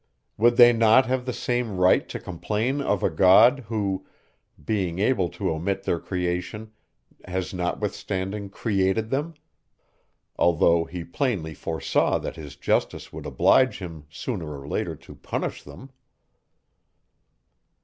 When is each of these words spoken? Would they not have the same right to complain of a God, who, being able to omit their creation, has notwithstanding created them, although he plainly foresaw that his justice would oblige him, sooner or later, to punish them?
Would 0.35 0.57
they 0.57 0.73
not 0.73 1.05
have 1.05 1.27
the 1.27 1.31
same 1.31 1.77
right 1.77 2.09
to 2.09 2.19
complain 2.19 2.81
of 2.81 3.03
a 3.03 3.09
God, 3.11 3.65
who, 3.67 4.07
being 4.65 4.97
able 4.97 5.29
to 5.29 5.51
omit 5.51 5.83
their 5.83 5.99
creation, 5.99 6.71
has 7.25 7.53
notwithstanding 7.53 8.49
created 8.49 9.11
them, 9.11 9.35
although 10.39 10.85
he 10.85 11.03
plainly 11.03 11.53
foresaw 11.53 12.17
that 12.17 12.35
his 12.35 12.55
justice 12.55 13.13
would 13.13 13.27
oblige 13.27 13.77
him, 13.77 14.07
sooner 14.09 14.57
or 14.59 14.67
later, 14.67 14.95
to 14.95 15.13
punish 15.13 15.61
them? 15.61 15.91